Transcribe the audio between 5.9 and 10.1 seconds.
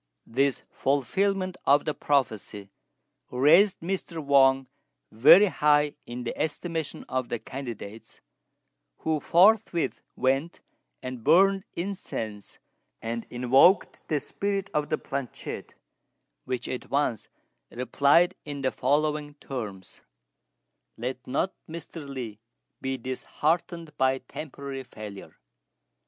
in the estimation of the candidates, who forthwith